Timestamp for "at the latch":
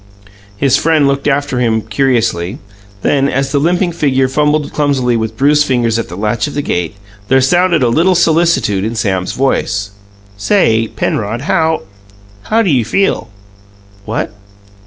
5.99-6.47